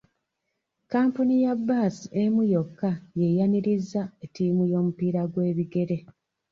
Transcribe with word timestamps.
kkampuni 0.83 1.35
ya 1.45 1.53
bbaasi 1.59 2.03
emu 2.21 2.41
yokka 2.53 2.89
y'eyanirizza 3.19 4.01
ttiimu 4.25 4.63
y'omupiira 4.71 5.19
ogw'ebigere. 5.25 5.97